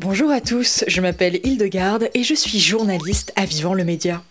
[0.00, 4.22] Bonjour à tous, je m'appelle Hildegarde et je suis journaliste à Vivant le Média.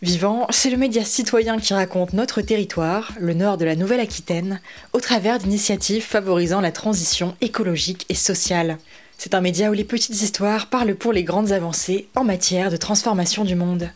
[0.00, 4.60] Vivant, c'est le média citoyen qui raconte notre territoire, le nord de la Nouvelle-Aquitaine,
[4.92, 8.78] au travers d'initiatives favorisant la transition écologique et sociale.
[9.18, 12.76] C'est un média où les petites histoires parlent pour les grandes avancées en matière de
[12.76, 13.90] transformation du monde.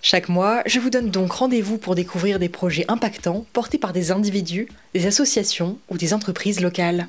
[0.00, 4.12] Chaque mois, je vous donne donc rendez-vous pour découvrir des projets impactants portés par des
[4.12, 7.08] individus, des associations ou des entreprises locales.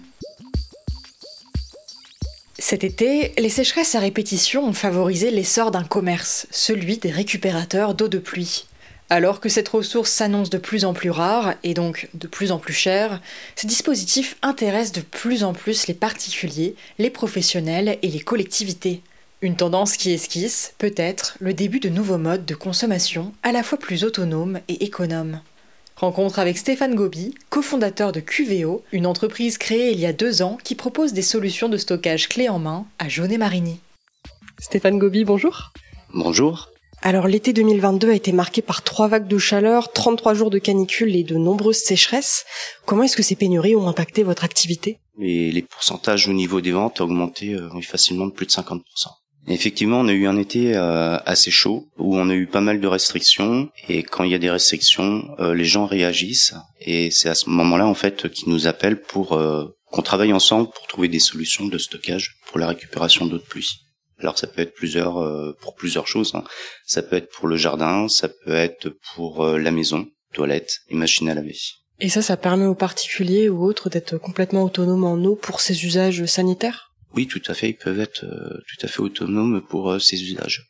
[2.70, 8.07] Cet été, les sécheresses à répétition ont favorisé l'essor d'un commerce, celui des récupérateurs d'eau
[8.07, 8.67] de pluie.
[9.09, 12.59] Alors que cette ressource s'annonce de plus en plus rare et donc de plus en
[12.59, 13.23] plus chère,
[13.55, 19.02] ce dispositif intéresse de plus en plus les particuliers, les professionnels et les collectivités.
[19.41, 23.80] Une tendance qui esquisse, peut-être, le début de nouveaux modes de consommation à la fois
[23.80, 25.41] plus autonomes et économes.
[25.99, 30.58] Rencontre avec Stéphane Gobi, cofondateur de QVO, une entreprise créée il y a deux ans
[30.63, 33.81] qui propose des solutions de stockage clé en main à Jaunet-Marigny.
[34.59, 35.73] Stéphane Gobi, bonjour.
[36.14, 36.70] Bonjour.
[37.02, 41.17] Alors l'été 2022 a été marqué par trois vagues de chaleur, 33 jours de canicule
[41.17, 42.45] et de nombreuses sécheresses.
[42.86, 45.00] Comment est-ce que ces pénuries ont impacté votre activité?
[45.20, 48.80] Et les pourcentages au niveau des ventes ont augmenté euh, facilement de plus de 50%.
[49.50, 52.80] Effectivement, on a eu un été euh, assez chaud où on a eu pas mal
[52.80, 57.30] de restrictions et quand il y a des restrictions, euh, les gens réagissent et c'est
[57.30, 61.08] à ce moment-là en fait qu'ils nous appellent pour euh, qu'on travaille ensemble pour trouver
[61.08, 63.72] des solutions de stockage pour la récupération d'eau de pluie.
[64.20, 66.36] Alors ça peut être plusieurs pour plusieurs choses.
[66.36, 66.44] Hein.
[66.86, 71.30] Ça peut être pour le jardin, ça peut être pour la maison, toilette et machine
[71.30, 71.55] à laver.
[72.02, 75.86] Et ça, ça permet aux particuliers ou autres d'être complètement autonomes en eau pour ces
[75.86, 76.89] usages sanitaires?
[77.15, 80.21] Oui, tout à fait, ils peuvent être euh, tout à fait autonomes pour euh, ces
[80.23, 80.65] usages.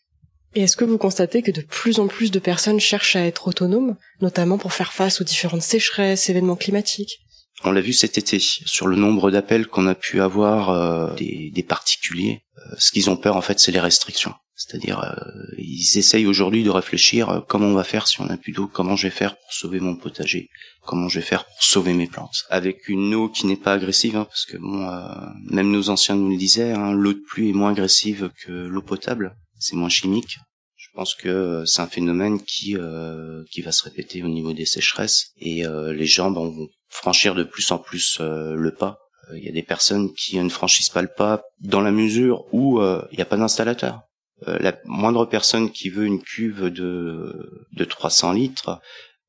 [0.56, 3.48] Et est-ce que vous constatez que de plus en plus de personnes cherchent à être
[3.48, 7.20] autonomes, notamment pour faire face aux différentes sécheresses, événements climatiques?
[7.64, 11.52] On l'a vu cet été sur le nombre d'appels qu'on a pu avoir euh, des,
[11.54, 12.42] des, particuliers.
[12.78, 14.34] ce qu'ils ont peur en fait, c'est les restrictions.
[14.56, 18.54] C'est-à-dire, euh, ils essayent aujourd'hui de réfléchir comment on va faire si on n'a plus
[18.54, 20.50] d'eau, comment je vais faire pour sauver mon potager,
[20.90, 22.46] comment je vais faire pour sauver mes plantes.
[22.50, 25.04] Avec une eau qui n'est pas agressive, hein, parce que bon, euh,
[25.52, 28.82] même nos anciens nous le disaient, hein, l'eau de pluie est moins agressive que l'eau
[28.82, 30.38] potable, c'est moins chimique.
[30.76, 32.76] Je pense que c'est un phénomène qui
[33.52, 35.64] qui va se répéter au niveau des sécheresses et
[35.94, 38.98] les gens ben, vont franchir de plus en plus le pas.
[39.36, 42.82] Il y a des personnes qui ne franchissent pas le pas dans la mesure où
[42.82, 44.02] il n'y a pas d'installateur
[44.48, 48.80] euh, la moindre personne qui veut une cuve de, de 300 litres,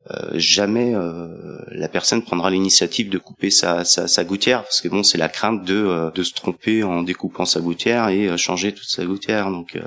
[0.09, 4.89] euh, jamais euh, la personne prendra l'initiative de couper sa, sa, sa, gouttière parce que
[4.89, 8.89] bon c'est la crainte de, de se tromper en découpant sa gouttière et changer toute
[8.89, 9.51] sa gouttière.
[9.51, 9.79] Donc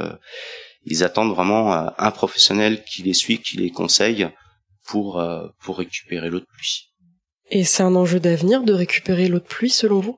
[0.85, 4.29] ils attendent vraiment un professionnel qui les suit qui les conseille
[4.85, 5.23] pour
[5.59, 6.91] pour récupérer l'eau de pluie.
[7.49, 10.17] Et c'est un enjeu d'avenir de récupérer l'eau de pluie selon vous?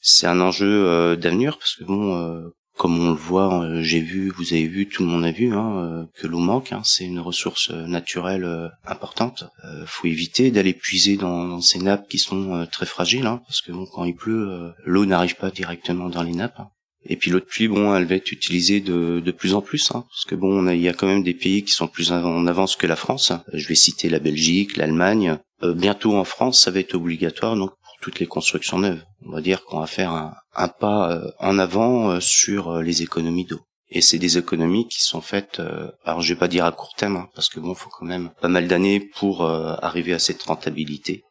[0.00, 4.54] C'est un enjeu d'avenir parce que bon comme on le voit, euh, j'ai vu, vous
[4.54, 6.72] avez vu, tout le monde a vu hein, euh, que l'eau manque.
[6.72, 9.44] Hein, c'est une ressource euh, naturelle importante.
[9.84, 13.84] Faut éviter d'aller puiser dans, ces nappes qui sont très fragiles, hein, parce que bon,
[13.84, 16.62] quand il pleut, l'eau n'arrive pas directement dans les nappes.
[17.04, 19.90] Et puis l'eau de pluie, bon, elle va être utilisée de, de plus en plus,
[19.90, 22.46] hein, parce que bon, il y a quand même des pays qui sont plus en
[22.46, 23.32] avance que la France.
[23.52, 25.36] Je vais citer la Belgique, l'Allemagne.
[25.62, 29.02] bientôt en France, ça va être obligatoire, donc toutes les constructions neuves.
[29.26, 33.02] On va dire qu'on va faire un, pas euh, en avant euh, sur euh, les
[33.02, 33.60] économies d'eau.
[33.92, 35.60] Et c'est des économies qui sont faites,
[36.04, 38.30] alors je vais pas dire à court terme, hein, parce que bon, faut quand même
[38.40, 41.24] pas mal d'années pour arriver à cette rentabilité.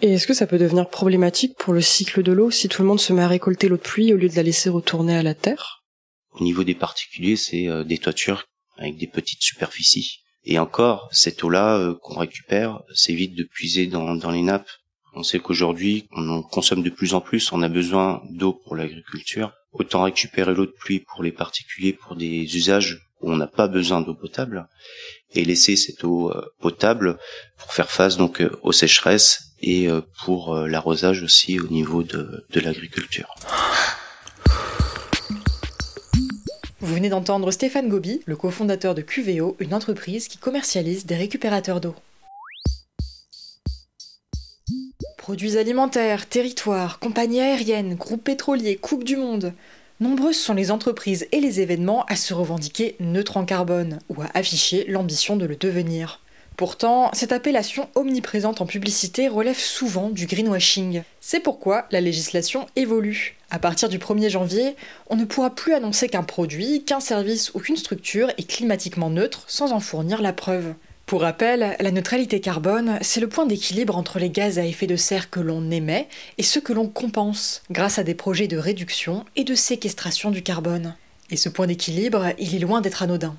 [0.00, 2.86] Et est-ce que ça peut devenir problématique pour le cycle de l'eau si tout le
[2.86, 5.24] monde se met à récolter l'eau de pluie au lieu de la laisser retourner à
[5.24, 5.82] la terre?
[6.30, 8.44] Au niveau des particuliers, c'est des toitures
[8.76, 10.20] avec des petites superficies.
[10.44, 14.70] Et encore, cette eau-là qu'on récupère, c'est vite de puiser dans, dans les nappes
[15.14, 19.52] on sait qu'aujourd'hui, on consomme de plus en plus, on a besoin d'eau pour l'agriculture.
[19.72, 23.68] Autant récupérer l'eau de pluie pour les particuliers, pour des usages où on n'a pas
[23.68, 24.66] besoin d'eau potable,
[25.32, 27.18] et laisser cette eau euh, potable
[27.58, 32.44] pour faire face donc euh, aux sécheresses et euh, pour l'arrosage aussi au niveau de,
[32.50, 33.34] de l'agriculture.
[36.80, 41.80] Vous venez d'entendre Stéphane Gobi, le cofondateur de QVO, une entreprise qui commercialise des récupérateurs
[41.80, 41.94] d'eau.
[45.30, 49.52] Produits alimentaires, territoires, compagnies aériennes, groupes pétroliers, Coupe du Monde.
[50.00, 54.26] Nombreuses sont les entreprises et les événements à se revendiquer neutres en carbone ou à
[54.34, 56.20] afficher l'ambition de le devenir.
[56.56, 61.04] Pourtant, cette appellation omniprésente en publicité relève souvent du greenwashing.
[61.20, 63.36] C'est pourquoi la législation évolue.
[63.50, 64.74] À partir du 1er janvier,
[65.10, 69.44] on ne pourra plus annoncer qu'un produit, qu'un service ou qu'une structure est climatiquement neutre
[69.46, 70.74] sans en fournir la preuve.
[71.10, 74.94] Pour rappel, la neutralité carbone, c'est le point d'équilibre entre les gaz à effet de
[74.94, 76.06] serre que l'on émet
[76.38, 80.44] et ceux que l'on compense grâce à des projets de réduction et de séquestration du
[80.44, 80.94] carbone.
[81.30, 83.34] Et ce point d'équilibre, il est loin d'être anodin.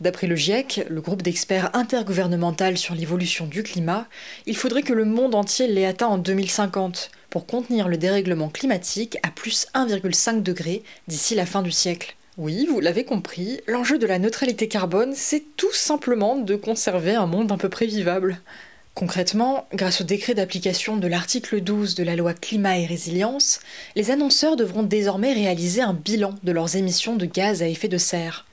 [0.00, 4.06] D'après le GIEC, le groupe d'experts intergouvernemental sur l'évolution du climat,
[4.46, 9.18] il faudrait que le monde entier l'ait atteint en 2050 pour contenir le dérèglement climatique
[9.24, 12.14] à plus 1,5 degré d'ici la fin du siècle.
[12.38, 17.26] Oui, vous l'avez compris, l'enjeu de la neutralité carbone, c'est tout simplement de conserver un
[17.26, 18.40] monde à peu près vivable.
[18.94, 23.60] Concrètement, grâce au décret d'application de l'article 12 de la loi Climat et Résilience,
[23.96, 27.98] les annonceurs devront désormais réaliser un bilan de leurs émissions de gaz à effet de
[27.98, 28.46] serre.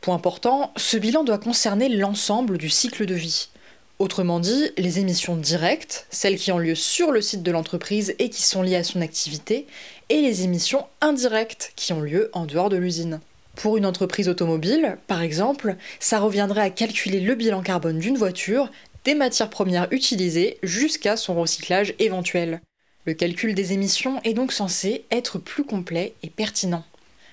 [0.00, 3.50] Point important, ce bilan doit concerner l'ensemble du cycle de vie.
[3.98, 8.28] Autrement dit, les émissions directes, celles qui ont lieu sur le site de l'entreprise et
[8.28, 9.66] qui sont liées à son activité,
[10.10, 13.20] et les émissions indirectes qui ont lieu en dehors de l'usine.
[13.54, 18.70] Pour une entreprise automobile, par exemple, ça reviendrait à calculer le bilan carbone d'une voiture,
[19.06, 22.60] des matières premières utilisées jusqu'à son recyclage éventuel.
[23.06, 26.84] Le calcul des émissions est donc censé être plus complet et pertinent.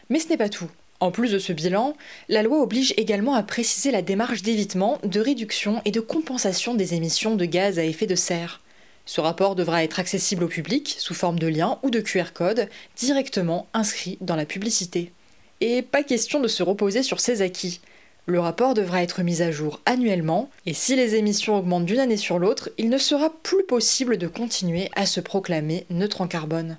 [0.09, 0.69] Mais ce n'est pas tout.
[1.03, 1.97] En plus de ce bilan,
[2.29, 6.94] la loi oblige également à préciser la démarche d'évitement, de réduction et de compensation des
[6.94, 8.61] émissions de gaz à effet de serre.
[9.05, 12.69] Ce rapport devra être accessible au public sous forme de lien ou de QR code
[12.95, 15.11] directement inscrit dans la publicité.
[15.59, 17.81] Et pas question de se reposer sur ses acquis.
[18.25, 22.15] Le rapport devra être mis à jour annuellement, et si les émissions augmentent d'une année
[22.15, 26.77] sur l'autre, il ne sera plus possible de continuer à se proclamer neutre en carbone.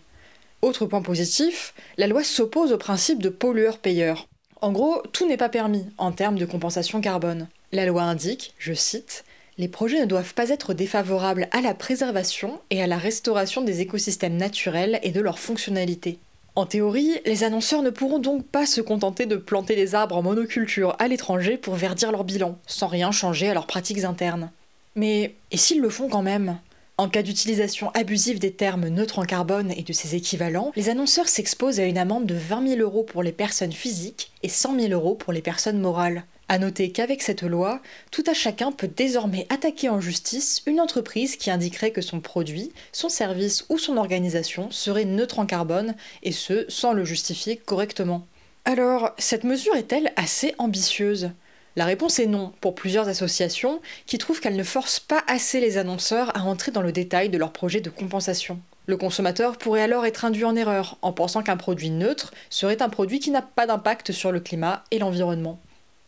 [0.65, 4.27] Autre point positif, la loi s'oppose au principe de pollueur-payeur.
[4.63, 7.49] En gros, tout n'est pas permis en termes de compensation carbone.
[7.71, 9.27] La loi indique, je cite,
[9.59, 13.83] les projets ne doivent pas être défavorables à la préservation et à la restauration des
[13.83, 16.19] écosystèmes naturels et de leur fonctionnalité.
[16.55, 20.23] En théorie, les annonceurs ne pourront donc pas se contenter de planter des arbres en
[20.23, 24.51] monoculture à l'étranger pour verdir leur bilan, sans rien changer à leurs pratiques internes.
[24.97, 26.59] Mais et s'ils le font quand même?
[26.97, 31.29] En cas d'utilisation abusive des termes neutres en carbone et de ses équivalents, les annonceurs
[31.29, 34.93] s'exposent à une amende de 20 000 euros pour les personnes physiques et 100 000
[34.93, 36.25] euros pour les personnes morales.
[36.49, 37.81] À noter qu'avec cette loi,
[38.11, 42.71] tout à chacun peut désormais attaquer en justice une entreprise qui indiquerait que son produit,
[42.93, 48.27] son service ou son organisation serait neutre en carbone, et ce, sans le justifier correctement.
[48.67, 51.31] Alors, cette mesure est-elle assez ambitieuse?
[51.77, 55.77] La réponse est non, pour plusieurs associations qui trouvent qu'elle ne force pas assez les
[55.77, 58.61] annonceurs à entrer dans le détail de leur projet de compensation.
[58.87, 62.89] Le consommateur pourrait alors être induit en erreur en pensant qu'un produit neutre serait un
[62.89, 65.59] produit qui n'a pas d'impact sur le climat et l'environnement.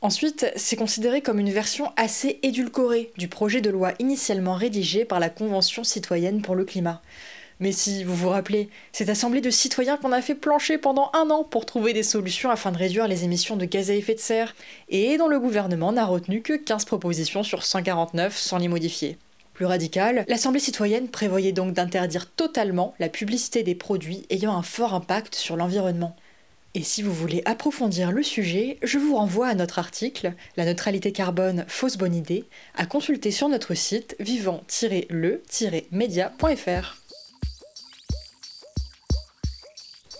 [0.02, 5.20] Ensuite, c'est considéré comme une version assez édulcorée du projet de loi initialement rédigé par
[5.20, 7.00] la Convention citoyenne pour le climat.
[7.58, 11.31] Mais si vous vous rappelez, cette assemblée de citoyens qu'on a fait plancher pendant un
[11.31, 14.20] an pour trouver des solutions afin de réduire les émissions de gaz à effet de
[14.20, 14.55] serre,
[14.91, 19.17] et dont le gouvernement n'a retenu que 15 propositions sur 149 sans les modifier.
[19.55, 24.93] Plus radical, l'Assemblée citoyenne prévoyait donc d'interdire totalement la publicité des produits ayant un fort
[24.93, 26.14] impact sur l'environnement.
[26.75, 31.11] Et si vous voulez approfondir le sujet, je vous renvoie à notre article La neutralité
[31.11, 32.44] carbone, fausse bonne idée,
[32.75, 37.06] à consulter sur notre site vivant-le-média.fr.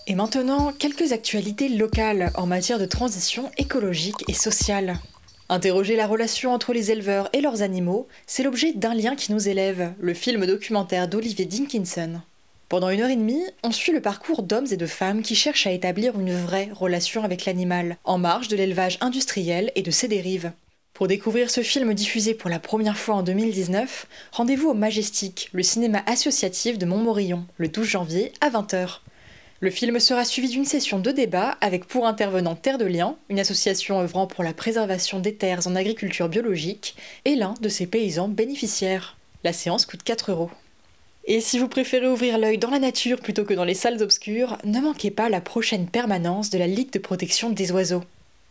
[0.09, 4.99] Et maintenant, quelques actualités locales en matière de transition écologique et sociale.
[5.49, 9.49] Interroger la relation entre les éleveurs et leurs animaux, c'est l'objet d'un lien qui nous
[9.49, 12.21] élève, le film documentaire d'Olivier Dinkinson.
[12.69, 15.67] Pendant une heure et demie, on suit le parcours d'hommes et de femmes qui cherchent
[15.67, 20.07] à établir une vraie relation avec l'animal, en marge de l'élevage industriel et de ses
[20.07, 20.53] dérives.
[20.93, 25.63] Pour découvrir ce film diffusé pour la première fois en 2019, rendez-vous au Majestic, le
[25.63, 29.01] cinéma associatif de Montmorillon, le 12 janvier à 20h.
[29.59, 33.39] Le film sera suivi d'une session de débat avec pour intervenant Terre de Liens, une
[33.39, 36.95] association œuvrant pour la préservation des terres en agriculture biologique,
[37.25, 39.17] et l'un de ses paysans bénéficiaires.
[39.43, 40.51] La séance coûte 4 euros.
[41.25, 44.59] Et si vous préférez ouvrir l'œil dans la nature plutôt que dans les salles obscures,
[44.63, 48.03] ne manquez pas la prochaine permanence de la Ligue de protection des oiseaux.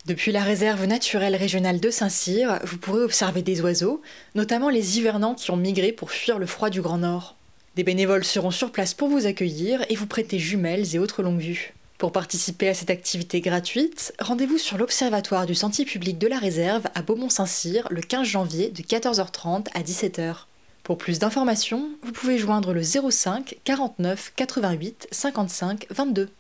[0.07, 4.03] Depuis la réserve naturelle régionale de Saint-Cyr, vous pourrez observer des oiseaux,
[4.35, 7.36] notamment les hivernants qui ont migré pour fuir le froid du Grand Nord.
[7.77, 11.41] Des bénévoles seront sur place pour vous accueillir et vous prêter jumelles et autres longues
[11.41, 11.75] vues.
[11.99, 16.87] Pour participer à cette activité gratuite, rendez-vous sur l'Observatoire du Sentier public de la Réserve
[16.95, 20.47] à Beaumont-Saint-Cyr le 15 janvier de 14h30 à 17h.
[20.85, 26.31] Pour plus d'informations, vous pouvez joindre le 05 49 88 55 22.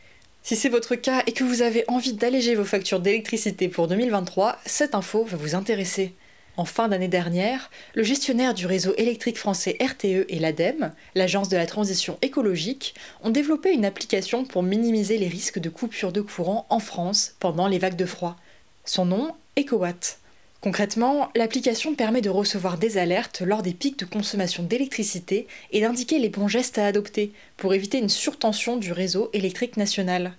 [0.42, 4.58] Si c'est votre cas et que vous avez envie d'alléger vos factures d'électricité pour 2023,
[4.64, 6.14] cette info va vous intéresser.
[6.56, 11.56] En fin d'année dernière, le gestionnaire du réseau électrique français RTE et l'ADEME, l'Agence de
[11.56, 16.66] la transition écologique, ont développé une application pour minimiser les risques de coupure de courant
[16.68, 18.36] en France pendant les vagues de froid.
[18.84, 20.18] Son nom, EcoWatt.
[20.60, 26.18] Concrètement, l'application permet de recevoir des alertes lors des pics de consommation d'électricité et d'indiquer
[26.18, 30.34] les bons gestes à adopter pour éviter une surtension du réseau électrique national.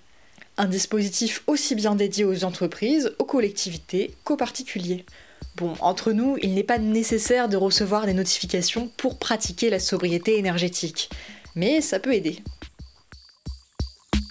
[0.56, 5.04] Un dispositif aussi bien dédié aux entreprises, aux collectivités qu'aux particuliers.
[5.56, 10.38] Bon, entre nous, il n'est pas nécessaire de recevoir des notifications pour pratiquer la sobriété
[10.38, 11.10] énergétique,
[11.54, 12.42] mais ça peut aider.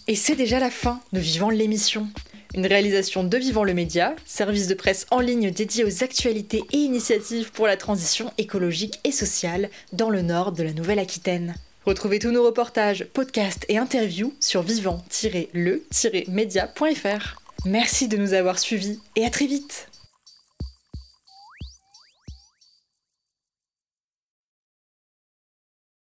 [0.08, 2.08] Et c'est déjà la fin de Vivant l'émission.
[2.56, 6.78] Une réalisation de Vivant le Média, service de presse en ligne dédié aux actualités et
[6.78, 11.56] initiatives pour la transition écologique et sociale dans le nord de la Nouvelle-Aquitaine.
[11.86, 17.36] Retrouvez tous nos reportages, podcasts et interviews sur vivant-le-média.fr.
[17.66, 19.88] Merci de nous avoir suivis et à très vite